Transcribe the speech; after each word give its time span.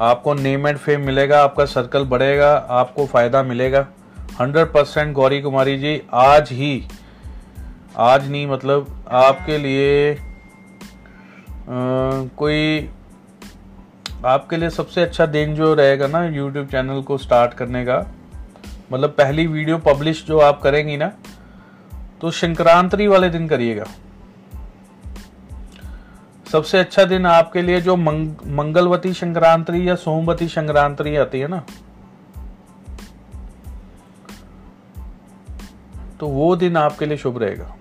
आपको 0.00 0.34
name 0.34 0.66
and 0.66 0.78
fame 0.78 1.00
मिलेगा 1.00 1.42
आपका 1.42 1.64
सर्कल 1.64 2.04
बढ़ेगा 2.04 2.52
आपको 2.70 3.06
फ़ायदा 3.06 3.42
मिलेगा। 3.42 3.86
हंड्रेड 4.40 4.72
परसेंट 4.72 5.12
गौरी 5.14 5.40
कुमारी 5.42 5.76
जी 5.78 6.00
आज 6.12 6.52
ही 6.52 6.72
आज 7.96 8.30
नहीं 8.30 8.46
मतलब 8.46 9.04
आपके 9.08 9.58
लिए 9.58 10.14
आ, 10.14 10.20
कोई 12.36 12.88
आपके 14.24 14.56
लिए 14.56 14.70
सबसे 14.70 15.02
अच्छा 15.02 15.26
दिन 15.26 15.54
जो 15.54 15.74
रहेगा 15.74 16.06
ना 16.06 16.24
यूट्यूब 16.26 16.66
चैनल 16.66 17.02
को 17.02 17.18
स्टार्ट 17.18 17.54
करने 17.54 17.84
का 17.84 17.98
मतलब 18.92 19.10
पहली 19.10 19.46
वीडियो 19.46 19.78
पब्लिश 19.78 20.24
जो 20.26 20.38
आप 20.38 20.60
करेंगी 20.62 20.96
ना 20.96 21.12
तो 22.20 22.30
संक्रांति 22.30 23.06
वाले 23.06 23.28
दिन 23.28 23.48
करिएगा। 23.48 23.84
सबसे 26.52 26.78
अच्छा 26.78 27.04
दिन 27.04 27.26
आपके 27.26 27.62
लिए 27.62 27.80
जो 27.80 27.96
मंग, 27.96 28.36
मंगलवती 28.46 29.12
संक्रांति 29.12 29.88
या 29.88 29.94
सोमवती 29.94 30.48
संक्रांति 30.48 31.16
आती 31.16 31.40
है 31.40 31.48
ना? 31.48 31.62
तो 36.20 36.28
वो 36.28 36.56
दिन 36.56 36.76
आपके 36.76 37.06
लिए 37.06 37.16
शुभ 37.16 37.38
रहेगा। 37.38 37.76